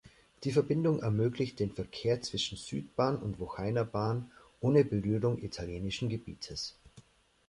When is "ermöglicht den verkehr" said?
1.03-2.19